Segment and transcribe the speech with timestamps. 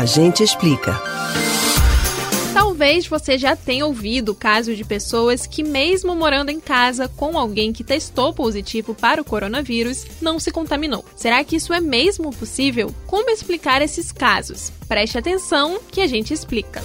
[0.00, 0.98] A gente explica.
[2.54, 7.70] Talvez você já tenha ouvido casos de pessoas que, mesmo morando em casa com alguém
[7.70, 11.04] que testou positivo para o coronavírus, não se contaminou.
[11.14, 12.94] Será que isso é mesmo possível?
[13.06, 14.72] Como explicar esses casos?
[14.88, 16.80] Preste atenção que a gente explica.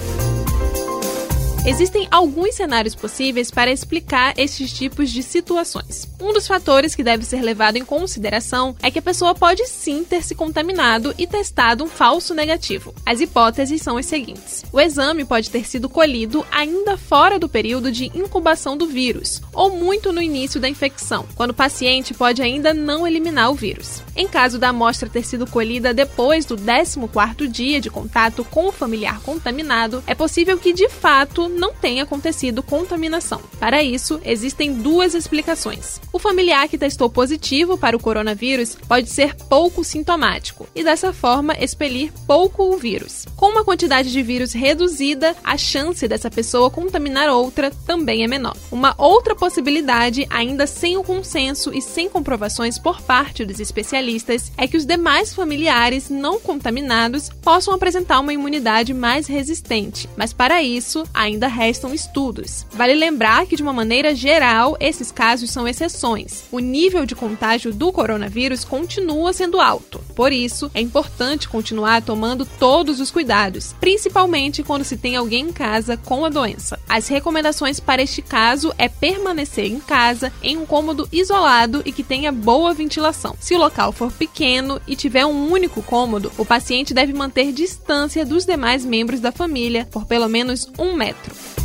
[1.68, 6.08] Existem alguns cenários possíveis para explicar esses tipos de situações.
[6.22, 10.04] Um dos fatores que deve ser levado em consideração é que a pessoa pode sim
[10.04, 12.94] ter se contaminado e testado um falso negativo.
[13.04, 17.92] As hipóteses são as seguintes: o exame pode ter sido colhido ainda fora do período
[17.92, 22.76] de incubação do vírus, ou muito no início da infecção, quando o paciente pode ainda
[22.76, 24.04] não eliminar o vírus.
[24.16, 28.72] Em caso da amostra ter sido colhida depois do 14º dia de contato com o
[28.72, 33.42] familiar contaminado, é possível que de fato não tenha acontecido contaminação.
[33.60, 36.00] Para isso, existem duas explicações.
[36.12, 41.56] O familiar que testou positivo para o coronavírus pode ser pouco sintomático e, dessa forma,
[41.60, 43.26] expelir pouco o vírus.
[43.36, 48.56] Com uma quantidade de vírus reduzida, a chance dessa pessoa contaminar outra também é menor.
[48.72, 54.68] Uma outra possibilidade, ainda sem o consenso e sem comprovações por parte dos especialistas, é
[54.68, 61.04] que os demais familiares não contaminados possam apresentar uma imunidade mais resistente, mas para isso
[61.14, 62.66] ainda ainda restam estudos.
[62.72, 66.44] Vale lembrar que, de uma maneira geral, esses casos são exceções.
[66.52, 70.02] O nível de contágio do coronavírus continua sendo alto.
[70.16, 75.54] Por isso, é importante continuar tomando todos os cuidados, principalmente quando se tem alguém em
[75.54, 76.80] casa com a doença.
[76.88, 82.04] As recomendações para este caso é permanecer em casa em um cômodo isolado e que
[82.04, 83.36] tenha boa ventilação.
[83.40, 88.26] Se o local for pequeno e tiver um único cômodo, o paciente deve manter distância
[88.26, 91.65] dos demais membros da família por pelo menos um metro.